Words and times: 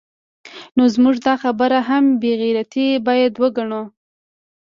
نو 0.75 0.83
زموږ 0.95 1.15
دا 1.27 1.33
خبره 1.43 1.79
هم 1.89 2.03
بې 2.21 2.31
غیرتي 2.41 2.85
باید 3.07 3.33
وګڼو 3.41 3.83